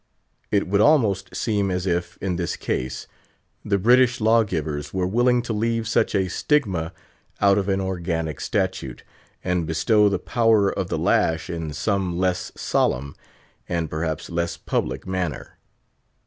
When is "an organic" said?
7.69-8.41